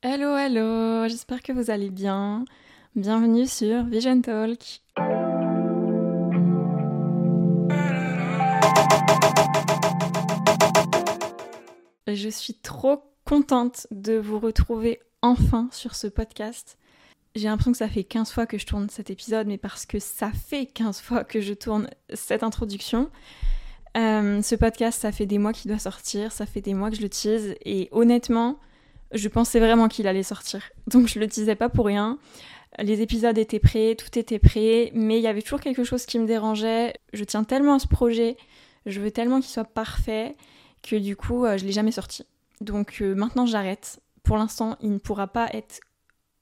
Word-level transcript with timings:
Hello, 0.00 0.36
hello, 0.36 1.08
j'espère 1.08 1.42
que 1.42 1.50
vous 1.50 1.72
allez 1.72 1.90
bien. 1.90 2.44
Bienvenue 2.94 3.48
sur 3.48 3.82
Vision 3.82 4.20
Talk. 4.20 4.80
Je 12.06 12.28
suis 12.28 12.54
trop 12.54 13.02
contente 13.24 13.88
de 13.90 14.16
vous 14.16 14.38
retrouver 14.38 15.00
enfin 15.20 15.68
sur 15.72 15.96
ce 15.96 16.06
podcast. 16.06 16.78
J'ai 17.34 17.48
l'impression 17.48 17.72
que 17.72 17.78
ça 17.78 17.88
fait 17.88 18.04
15 18.04 18.30
fois 18.30 18.46
que 18.46 18.56
je 18.56 18.66
tourne 18.66 18.88
cet 18.90 19.10
épisode, 19.10 19.48
mais 19.48 19.58
parce 19.58 19.84
que 19.84 19.98
ça 19.98 20.30
fait 20.30 20.66
15 20.66 21.00
fois 21.00 21.24
que 21.24 21.40
je 21.40 21.54
tourne 21.54 21.90
cette 22.14 22.44
introduction. 22.44 23.10
Euh, 23.96 24.42
ce 24.42 24.54
podcast, 24.54 25.00
ça 25.00 25.10
fait 25.10 25.26
des 25.26 25.38
mois 25.38 25.52
qu'il 25.52 25.72
doit 25.72 25.80
sortir, 25.80 26.30
ça 26.30 26.46
fait 26.46 26.60
des 26.60 26.74
mois 26.74 26.88
que 26.90 26.96
je 26.96 27.02
le 27.02 27.08
tease, 27.08 27.56
et 27.64 27.88
honnêtement, 27.90 28.60
je 29.12 29.28
pensais 29.28 29.60
vraiment 29.60 29.88
qu'il 29.88 30.06
allait 30.06 30.22
sortir. 30.22 30.62
Donc 30.86 31.08
je 31.08 31.18
le 31.18 31.26
disais 31.26 31.54
pas 31.54 31.68
pour 31.68 31.86
rien. 31.86 32.18
Les 32.78 33.00
épisodes 33.00 33.36
étaient 33.38 33.58
prêts, 33.58 33.96
tout 33.96 34.18
était 34.18 34.38
prêt, 34.38 34.90
mais 34.94 35.18
il 35.18 35.22
y 35.22 35.26
avait 35.26 35.42
toujours 35.42 35.60
quelque 35.60 35.84
chose 35.84 36.06
qui 36.06 36.18
me 36.18 36.26
dérangeait. 36.26 36.94
Je 37.12 37.24
tiens 37.24 37.44
tellement 37.44 37.74
à 37.74 37.78
ce 37.78 37.88
projet, 37.88 38.36
je 38.86 39.00
veux 39.00 39.10
tellement 39.10 39.40
qu'il 39.40 39.50
soit 39.50 39.64
parfait, 39.64 40.36
que 40.82 40.96
du 40.96 41.16
coup, 41.16 41.44
euh, 41.44 41.56
je 41.56 41.64
l'ai 41.64 41.72
jamais 41.72 41.92
sorti. 41.92 42.24
Donc 42.60 42.98
euh, 43.00 43.14
maintenant, 43.14 43.46
j'arrête. 43.46 44.00
Pour 44.22 44.36
l'instant, 44.36 44.76
il 44.82 44.92
ne 44.92 44.98
pourra 44.98 45.26
pas 45.26 45.48
être 45.52 45.80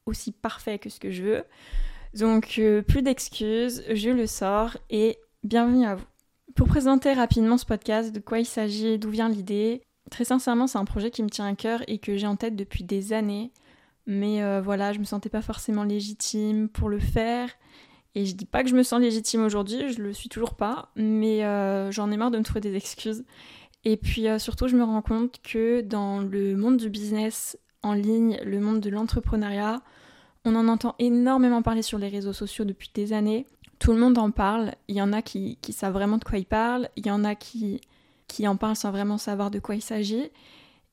aussi 0.06 0.32
parfait 0.32 0.78
que 0.78 0.90
ce 0.90 0.98
que 0.98 1.10
je 1.10 1.22
veux. 1.22 1.44
Donc 2.14 2.54
euh, 2.58 2.82
plus 2.82 3.02
d'excuses, 3.02 3.84
je 3.92 4.10
le 4.10 4.26
sors 4.26 4.76
et 4.90 5.18
bienvenue 5.42 5.86
à 5.86 5.94
vous. 5.94 6.06
Pour 6.54 6.68
présenter 6.68 7.12
rapidement 7.12 7.58
ce 7.58 7.66
podcast, 7.66 8.12
de 8.12 8.20
quoi 8.20 8.38
il 8.38 8.46
s'agit, 8.46 8.98
d'où 8.98 9.10
vient 9.10 9.28
l'idée, 9.28 9.82
très 10.10 10.24
sincèrement, 10.24 10.66
c'est 10.66 10.78
un 10.78 10.84
projet 10.84 11.10
qui 11.10 11.22
me 11.22 11.28
tient 11.28 11.46
à 11.46 11.54
cœur 11.54 11.82
et 11.88 11.98
que 11.98 12.16
j'ai 12.16 12.26
en 12.26 12.36
tête 12.36 12.56
depuis 12.56 12.84
des 12.84 13.12
années. 13.12 13.52
Mais 14.06 14.42
euh, 14.42 14.60
voilà, 14.60 14.92
je 14.92 14.98
me 14.98 15.04
sentais 15.04 15.28
pas 15.28 15.42
forcément 15.42 15.82
légitime 15.82 16.68
pour 16.68 16.88
le 16.88 16.98
faire. 16.98 17.50
Et 18.14 18.24
je 18.24 18.34
dis 18.34 18.46
pas 18.46 18.62
que 18.62 18.70
je 18.70 18.74
me 18.74 18.82
sens 18.82 19.00
légitime 19.00 19.44
aujourd'hui, 19.44 19.92
je 19.92 20.00
le 20.00 20.12
suis 20.14 20.30
toujours 20.30 20.54
pas, 20.54 20.90
mais 20.96 21.44
euh, 21.44 21.90
j'en 21.90 22.10
ai 22.10 22.16
marre 22.16 22.30
de 22.30 22.38
me 22.38 22.44
trouver 22.44 22.60
des 22.60 22.74
excuses. 22.74 23.24
Et 23.84 23.96
puis 23.96 24.26
euh, 24.28 24.38
surtout, 24.38 24.68
je 24.68 24.76
me 24.76 24.84
rends 24.84 25.02
compte 25.02 25.40
que 25.42 25.82
dans 25.82 26.20
le 26.20 26.56
monde 26.56 26.78
du 26.78 26.88
business 26.88 27.58
en 27.82 27.92
ligne, 27.92 28.38
le 28.42 28.58
monde 28.58 28.80
de 28.80 28.88
l'entrepreneuriat, 28.88 29.82
on 30.46 30.54
en 30.54 30.68
entend 30.68 30.94
énormément 30.98 31.60
parler 31.60 31.82
sur 31.82 31.98
les 31.98 32.08
réseaux 32.08 32.32
sociaux 32.32 32.64
depuis 32.64 32.90
des 32.94 33.12
années. 33.12 33.46
Tout 33.78 33.92
le 33.92 33.98
monde 33.98 34.16
en 34.16 34.30
parle. 34.30 34.72
Il 34.88 34.96
y 34.96 35.02
en 35.02 35.12
a 35.12 35.20
qui, 35.20 35.58
qui 35.60 35.72
savent 35.72 35.92
vraiment 35.92 36.16
de 36.16 36.24
quoi 36.24 36.38
ils 36.38 36.46
parlent. 36.46 36.88
Il 36.96 37.06
y 37.06 37.10
en 37.10 37.22
a 37.22 37.34
qui, 37.34 37.80
qui 38.28 38.46
en 38.48 38.56
parlent 38.56 38.76
sans 38.76 38.90
vraiment 38.90 39.18
savoir 39.18 39.50
de 39.50 39.58
quoi 39.58 39.74
il 39.74 39.82
s'agit. 39.82 40.30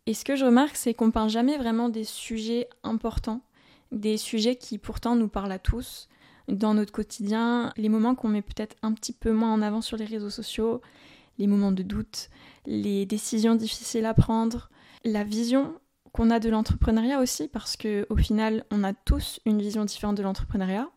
Et 0.06 0.14
ce 0.14 0.26
que 0.26 0.36
je 0.36 0.46
remarque, 0.46 0.76
c'est 0.76 0.94
qu'on 0.94 1.12
parle 1.12 1.30
jamais 1.30 1.58
vraiment 1.58 1.90
des 1.90 2.04
sujets 2.04 2.68
importants, 2.84 3.42
des 3.92 4.18
sujets 4.18 4.56
qui 4.56 4.78
pourtant 4.78 5.16
nous 5.16 5.30
parlent 5.30 5.52
à 5.52 5.60
tous 5.60 6.10
dans 6.48 6.74
notre 6.74 6.92
quotidien, 6.92 7.72
les 7.78 7.90
moments 7.90 8.16
qu'on 8.16 8.28
met 8.28 8.42
peut-être 8.42 8.76
un 8.82 8.94
petit 8.94 9.14
peu 9.14 9.32
moins 9.32 9.54
en 9.54 9.62
avant 9.62 9.82
sur 9.82 9.98
les 9.98 10.06
réseaux 10.06 10.30
sociaux, 10.30 10.82
les 11.38 11.48
moments 11.48 11.72
de 11.72 11.84
doute, 11.84 12.30
les 12.66 13.06
décisions 13.06 13.56
difficiles 13.56 14.06
à 14.06 14.14
prendre, 14.14 14.70
la 15.06 15.24
vision 15.24 15.74
qu'on 16.12 16.30
a 16.30 16.40
de 16.40 16.50
l'entrepreneuriat 16.50 17.20
aussi, 17.20 17.48
parce 17.48 17.76
que 17.76 18.06
au 18.10 18.16
final, 18.16 18.66
on 18.72 18.84
a 18.84 18.94
tous 18.94 19.40
une 19.46 19.60
vision 19.60 19.84
différente 19.84 20.16
de 20.16 20.24
l'entrepreneuriat. 20.24 20.90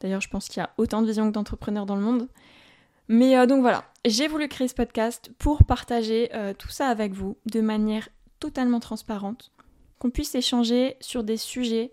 D'ailleurs, 0.00 0.20
je 0.20 0.28
pense 0.28 0.48
qu'il 0.48 0.60
y 0.60 0.64
a 0.64 0.70
autant 0.78 1.00
de 1.00 1.06
visions 1.06 1.28
que 1.28 1.34
d'entrepreneurs 1.34 1.86
dans 1.86 1.96
le 1.96 2.02
monde. 2.02 2.28
Mais 3.08 3.36
euh, 3.36 3.46
donc 3.46 3.60
voilà, 3.60 3.84
j'ai 4.04 4.28
voulu 4.28 4.48
créer 4.48 4.68
ce 4.68 4.74
podcast 4.74 5.30
pour 5.38 5.64
partager 5.64 6.28
euh, 6.34 6.52
tout 6.52 6.68
ça 6.68 6.88
avec 6.88 7.12
vous 7.12 7.38
de 7.46 7.60
manière 7.60 8.08
totalement 8.38 8.80
transparente, 8.80 9.50
qu'on 9.98 10.10
puisse 10.10 10.34
échanger 10.34 10.96
sur 11.00 11.24
des 11.24 11.36
sujets 11.36 11.90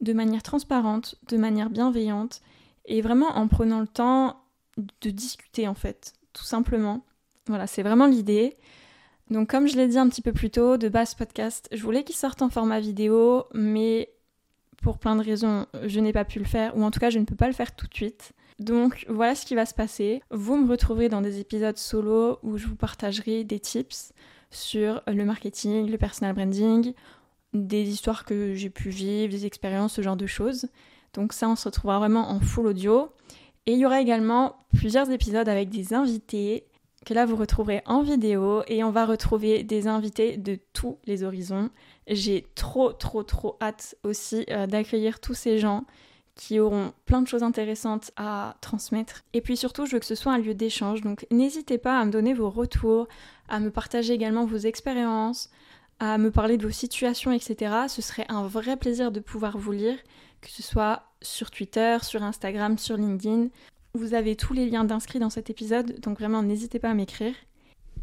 de 0.00 0.12
manière 0.12 0.42
transparente, 0.42 1.16
de 1.28 1.36
manière 1.36 1.70
bienveillante, 1.70 2.40
et 2.84 3.00
vraiment 3.00 3.36
en 3.36 3.48
prenant 3.48 3.80
le 3.80 3.88
temps 3.88 4.40
de 4.76 5.10
discuter 5.10 5.66
en 5.66 5.74
fait, 5.74 6.12
tout 6.32 6.44
simplement. 6.44 7.04
Voilà, 7.46 7.66
c'est 7.66 7.82
vraiment 7.82 8.06
l'idée. 8.06 8.56
Donc 9.30 9.50
comme 9.50 9.66
je 9.66 9.76
l'ai 9.76 9.88
dit 9.88 9.98
un 9.98 10.08
petit 10.08 10.22
peu 10.22 10.32
plus 10.32 10.50
tôt, 10.50 10.76
de 10.76 10.88
base 10.88 11.14
podcast, 11.14 11.68
je 11.72 11.82
voulais 11.82 12.04
qu'il 12.04 12.14
sorte 12.14 12.42
en 12.42 12.50
format 12.50 12.78
vidéo, 12.78 13.46
mais 13.54 14.10
pour 14.82 14.98
plein 14.98 15.16
de 15.16 15.24
raisons, 15.24 15.66
je 15.84 16.00
n'ai 16.00 16.12
pas 16.12 16.24
pu 16.24 16.38
le 16.38 16.44
faire, 16.44 16.76
ou 16.76 16.82
en 16.84 16.90
tout 16.90 17.00
cas 17.00 17.10
je 17.10 17.18
ne 17.18 17.24
peux 17.24 17.34
pas 17.34 17.46
le 17.46 17.52
faire 17.52 17.74
tout 17.74 17.86
de 17.86 17.94
suite. 17.94 18.32
Donc 18.58 19.04
voilà 19.08 19.34
ce 19.34 19.44
qui 19.44 19.54
va 19.54 19.66
se 19.66 19.74
passer. 19.74 20.22
Vous 20.30 20.56
me 20.56 20.70
retrouverez 20.70 21.08
dans 21.08 21.20
des 21.20 21.40
épisodes 21.40 21.76
solo 21.76 22.38
où 22.42 22.56
je 22.56 22.66
vous 22.66 22.76
partagerai 22.76 23.44
des 23.44 23.60
tips 23.60 24.12
sur 24.50 25.02
le 25.06 25.24
marketing, 25.24 25.90
le 25.90 25.98
personal 25.98 26.34
branding, 26.34 26.94
des 27.52 27.88
histoires 27.88 28.24
que 28.24 28.54
j'ai 28.54 28.70
pu 28.70 28.88
vivre, 28.88 29.30
des 29.30 29.44
expériences, 29.46 29.94
ce 29.94 30.02
genre 30.02 30.16
de 30.16 30.26
choses. 30.26 30.66
Donc 31.12 31.32
ça, 31.32 31.48
on 31.48 31.56
se 31.56 31.68
retrouvera 31.68 31.98
vraiment 31.98 32.30
en 32.30 32.40
full 32.40 32.66
audio. 32.66 33.10
Et 33.66 33.72
il 33.72 33.78
y 33.78 33.86
aura 33.86 34.00
également 34.00 34.56
plusieurs 34.74 35.10
épisodes 35.10 35.48
avec 35.48 35.68
des 35.68 35.92
invités 35.92 36.64
que 37.06 37.14
là 37.14 37.24
vous 37.24 37.36
retrouverez 37.36 37.82
en 37.86 38.02
vidéo 38.02 38.62
et 38.66 38.82
on 38.82 38.90
va 38.90 39.06
retrouver 39.06 39.62
des 39.62 39.86
invités 39.86 40.36
de 40.36 40.58
tous 40.72 40.98
les 41.06 41.22
horizons. 41.22 41.70
J'ai 42.08 42.44
trop 42.56 42.92
trop 42.92 43.22
trop 43.22 43.56
hâte 43.62 43.94
aussi 44.02 44.44
euh, 44.50 44.66
d'accueillir 44.66 45.20
tous 45.20 45.32
ces 45.32 45.58
gens 45.58 45.84
qui 46.34 46.58
auront 46.58 46.92
plein 47.06 47.22
de 47.22 47.28
choses 47.28 47.44
intéressantes 47.44 48.10
à 48.16 48.56
transmettre. 48.60 49.22
Et 49.32 49.40
puis 49.40 49.56
surtout, 49.56 49.86
je 49.86 49.92
veux 49.92 50.00
que 50.00 50.04
ce 50.04 50.16
soit 50.16 50.32
un 50.32 50.38
lieu 50.38 50.52
d'échange, 50.52 51.00
donc 51.00 51.26
n'hésitez 51.30 51.78
pas 51.78 51.98
à 51.98 52.04
me 52.04 52.10
donner 52.10 52.34
vos 52.34 52.50
retours, 52.50 53.06
à 53.48 53.60
me 53.60 53.70
partager 53.70 54.12
également 54.12 54.44
vos 54.44 54.58
expériences, 54.58 55.48
à 56.00 56.18
me 56.18 56.32
parler 56.32 56.58
de 56.58 56.64
vos 56.64 56.72
situations, 56.72 57.30
etc. 57.30 57.72
Ce 57.88 58.02
serait 58.02 58.26
un 58.28 58.46
vrai 58.46 58.76
plaisir 58.76 59.12
de 59.12 59.20
pouvoir 59.20 59.56
vous 59.56 59.72
lire, 59.72 59.96
que 60.40 60.50
ce 60.50 60.62
soit 60.62 61.04
sur 61.22 61.52
Twitter, 61.52 61.98
sur 62.02 62.22
Instagram, 62.22 62.76
sur 62.76 62.96
LinkedIn. 62.96 63.48
Vous 63.96 64.12
avez 64.12 64.36
tous 64.36 64.52
les 64.52 64.68
liens 64.68 64.84
d'inscrits 64.84 65.20
dans 65.20 65.30
cet 65.30 65.48
épisode, 65.48 65.98
donc 66.00 66.18
vraiment 66.18 66.42
n'hésitez 66.42 66.78
pas 66.78 66.90
à 66.90 66.94
m'écrire. 66.94 67.32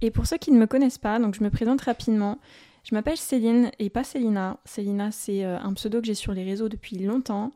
Et 0.02 0.10
pour 0.10 0.26
ceux 0.26 0.38
qui 0.38 0.52
ne 0.52 0.58
me 0.58 0.66
connaissent 0.66 0.98
pas, 0.98 1.20
donc 1.20 1.36
je 1.36 1.44
me 1.44 1.52
présente 1.52 1.82
rapidement. 1.82 2.40
Je 2.84 2.96
m'appelle 2.96 3.16
Céline 3.16 3.70
et 3.78 3.92
pas 3.92 4.04
Célina. 4.04 4.58
Célina, 4.66 5.12
c'est 5.12 5.46
euh, 5.46 5.60
un 5.60 5.72
pseudo 5.74 6.02
que 6.02 6.08
j'ai 6.08 6.16
sur 6.16 6.34
les 6.34 6.44
réseaux 6.44 6.68
depuis 6.68 6.98
longtemps. 6.98 7.52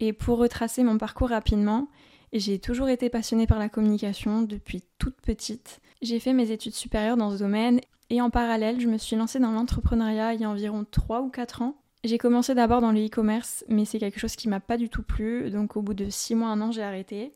Et 0.00 0.14
pour 0.14 0.38
retracer 0.38 0.82
mon 0.84 0.96
parcours 0.96 1.28
rapidement, 1.28 1.88
j'ai 2.32 2.58
toujours 2.58 2.88
été 2.88 3.10
passionnée 3.10 3.46
par 3.46 3.58
la 3.58 3.68
communication 3.68 4.40
depuis 4.40 4.82
toute 4.98 5.20
petite. 5.20 5.80
J'ai 6.00 6.18
fait 6.18 6.32
mes 6.32 6.50
études 6.50 6.74
supérieures 6.74 7.18
dans 7.18 7.30
ce 7.30 7.38
domaine 7.38 7.78
et 8.08 8.22
en 8.22 8.30
parallèle, 8.30 8.80
je 8.80 8.88
me 8.88 8.96
suis 8.96 9.16
lancée 9.16 9.38
dans 9.38 9.52
l'entrepreneuriat 9.52 10.32
il 10.32 10.40
y 10.40 10.44
a 10.44 10.50
environ 10.50 10.86
3 10.90 11.20
ou 11.20 11.28
4 11.28 11.60
ans. 11.60 11.76
J'ai 12.04 12.16
commencé 12.16 12.54
d'abord 12.54 12.80
dans 12.80 12.90
le 12.90 13.04
e-commerce, 13.04 13.66
mais 13.68 13.84
c'est 13.84 13.98
quelque 13.98 14.18
chose 14.18 14.34
qui 14.34 14.48
m'a 14.48 14.60
pas 14.60 14.78
du 14.78 14.88
tout 14.88 15.02
plu, 15.02 15.50
donc 15.50 15.76
au 15.76 15.82
bout 15.82 15.94
de 15.94 16.08
6 16.08 16.34
mois, 16.36 16.48
un 16.48 16.60
an, 16.62 16.72
j'ai 16.72 16.82
arrêté. 16.82 17.32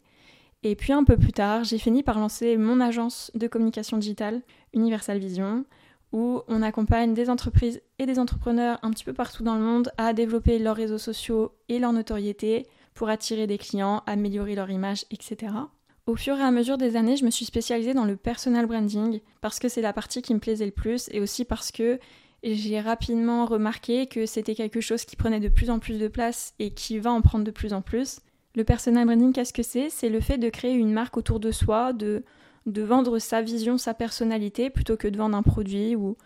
Et 0.63 0.75
puis 0.75 0.93
un 0.93 1.05
peu 1.05 1.17
plus 1.17 1.33
tard, 1.33 1.65
j'ai 1.65 1.79
fini 1.79 2.03
par 2.03 2.19
lancer 2.19 2.57
mon 2.57 2.81
agence 2.81 3.31
de 3.35 3.47
communication 3.47 3.99
digitale, 3.99 4.43
Universal 4.73 5.19
Vision, 5.19 5.65
où 6.13 6.43
on 6.49 6.63
accompagne 6.63 7.15
des 7.15 7.31
entreprises 7.31 7.83
et 7.99 8.07
des 8.07 8.19
entrepreneurs 8.19 8.79
un 8.83 8.91
petit 8.91 9.05
peu 9.05 9.13
partout 9.13 9.43
dans 9.43 9.55
le 9.55 9.61
monde 9.61 9.91
à 9.97 10.13
développer 10.13 10.59
leurs 10.59 10.77
réseaux 10.77 10.99
sociaux 10.99 11.53
et 11.69 11.79
leur 11.79 11.93
notoriété 11.93 12.67
pour 12.95 13.09
attirer 13.09 13.47
des 13.47 13.59
clients, 13.59 14.03
améliorer 14.07 14.55
leur 14.55 14.71
image, 14.71 15.05
etc. 15.11 15.53
Au 16.07 16.17
fur 16.17 16.37
et 16.37 16.43
à 16.43 16.51
mesure 16.51 16.79
des 16.79 16.97
années, 16.97 17.17
je 17.17 17.25
me 17.25 17.31
suis 17.31 17.45
spécialisée 17.45 17.93
dans 17.93 18.05
le 18.05 18.17
personal 18.17 18.67
branding 18.67 19.21
parce 19.41 19.59
que 19.59 19.69
c'est 19.69 19.81
la 19.83 19.93
partie 19.93 20.23
qui 20.23 20.35
me 20.35 20.39
plaisait 20.39 20.67
le 20.67 20.71
plus 20.71 21.09
et 21.11 21.21
aussi 21.21 21.45
parce 21.45 21.73
que 21.73 21.99
j'ai 22.45 22.81
rapidement 22.81 23.45
remarqué 23.45 24.07
que 24.07 24.25
c'était 24.25 24.55
quelque 24.55 24.81
chose 24.81 25.05
qui 25.05 25.17
prenait 25.17 25.41
de 25.41 25.49
plus 25.49 25.69
en 25.69 25.81
plus 25.81 25.99
de 25.99 26.09
place 26.09 26.55
et 26.59 26.71
qui 26.71 26.99
va 26.99 27.11
en 27.11 27.23
prendre 27.23 27.45
de 27.45 27.51
plus 27.51 27.73
en 27.73 27.83
plus. 27.83 28.21
Le 28.57 28.65
personal 28.65 29.05
branding, 29.05 29.35
qu'est-ce 29.35 29.53
que 29.53 29.63
c'est? 29.63 29.91
C'est 29.91 30.09
le 30.09 30.21
fait 30.21 30.39
de 30.39 30.49
créer 30.49 30.73
une 30.73 30.93
marque 30.93 31.19
autour 31.19 31.41
de 31.41 31.53
soi, 31.53 31.93
de 31.93 32.25
vendre 32.67 33.19
sa 33.19 33.43
vision, 33.43 33.77
sa 33.77 33.93
personnalité, 33.93 34.71
plutôt 34.71 34.97
que 34.97 35.09
de 35.09 35.19
vendre 35.19 35.37
un 35.37 35.43
produit 35.43 35.95
ou, 35.95 36.17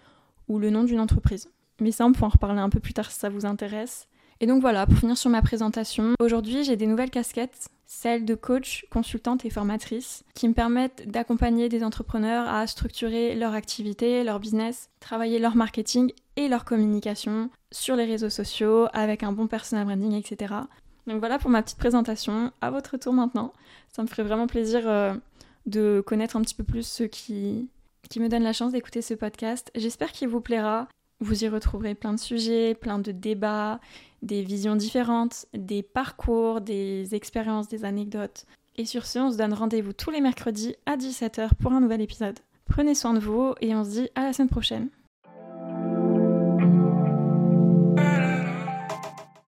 ou 0.46 0.60
le 0.60 0.70
nom 0.70 0.84
d'une 0.84 1.00
entreprise. 1.00 1.50
Mais 1.80 1.90
ça, 1.90 2.06
on 2.06 2.12
pourra 2.12 2.28
en 2.28 2.30
reparler 2.30 2.60
un 2.60 2.68
peu 2.68 2.78
plus 2.78 2.94
tard 2.94 3.10
si 3.10 3.18
ça 3.18 3.30
vous 3.30 3.46
intéresse. 3.46 4.06
Et 4.38 4.46
donc 4.46 4.62
voilà, 4.62 4.86
pour 4.86 4.96
finir 4.96 5.18
sur 5.18 5.28
ma 5.28 5.42
présentation, 5.42 6.14
aujourd'hui 6.18 6.64
j'ai 6.64 6.76
des 6.76 6.86
nouvelles 6.86 7.10
casquettes, 7.10 7.68
celles 7.84 8.24
de 8.24 8.34
coach, 8.34 8.86
consultante 8.90 9.44
et 9.44 9.50
formatrice, 9.50 10.24
qui 10.34 10.48
me 10.48 10.54
permettent 10.54 11.10
d'accompagner 11.10 11.68
des 11.68 11.84
entrepreneurs 11.84 12.48
à 12.48 12.66
structurer 12.66 13.34
leur 13.34 13.52
activité, 13.52 14.24
leur 14.24 14.40
business, 14.40 14.88
travailler 14.98 15.38
leur 15.40 15.56
marketing 15.56 16.12
et 16.36 16.48
leur 16.48 16.64
communication 16.64 17.50
sur 17.70 17.96
les 17.96 18.06
réseaux 18.06 18.30
sociaux 18.30 18.86
avec 18.94 19.22
un 19.22 19.32
bon 19.32 19.46
personal 19.46 19.84
branding, 19.84 20.14
etc. 20.14 20.54
Donc 21.06 21.18
voilà 21.18 21.38
pour 21.38 21.50
ma 21.50 21.62
petite 21.62 21.78
présentation. 21.78 22.52
À 22.60 22.70
votre 22.70 22.96
tour 22.96 23.12
maintenant. 23.12 23.52
Ça 23.92 24.02
me 24.02 24.06
ferait 24.06 24.22
vraiment 24.22 24.46
plaisir 24.46 24.82
euh, 24.86 25.14
de 25.66 26.02
connaître 26.06 26.36
un 26.36 26.42
petit 26.42 26.54
peu 26.54 26.64
plus 26.64 26.86
ceux 26.86 27.06
qui, 27.06 27.68
qui 28.08 28.20
me 28.20 28.28
donnent 28.28 28.42
la 28.42 28.52
chance 28.52 28.72
d'écouter 28.72 29.02
ce 29.02 29.14
podcast. 29.14 29.70
J'espère 29.74 30.12
qu'il 30.12 30.28
vous 30.28 30.40
plaira. 30.40 30.88
Vous 31.20 31.44
y 31.44 31.48
retrouverez 31.48 31.94
plein 31.94 32.14
de 32.14 32.18
sujets, 32.18 32.74
plein 32.74 32.98
de 32.98 33.12
débats, 33.12 33.78
des 34.22 34.42
visions 34.42 34.74
différentes, 34.74 35.46
des 35.52 35.82
parcours, 35.82 36.62
des 36.62 37.14
expériences, 37.14 37.68
des 37.68 37.84
anecdotes. 37.84 38.46
Et 38.76 38.86
sur 38.86 39.04
ce, 39.04 39.18
on 39.18 39.30
se 39.30 39.36
donne 39.36 39.52
rendez-vous 39.52 39.92
tous 39.92 40.10
les 40.10 40.22
mercredis 40.22 40.74
à 40.86 40.96
17h 40.96 41.50
pour 41.60 41.72
un 41.72 41.80
nouvel 41.80 42.00
épisode. 42.00 42.38
Prenez 42.64 42.94
soin 42.94 43.12
de 43.12 43.18
vous 43.18 43.54
et 43.60 43.74
on 43.74 43.84
se 43.84 43.90
dit 43.90 44.08
à 44.14 44.22
la 44.22 44.32
semaine 44.32 44.48
prochaine. 44.48 44.88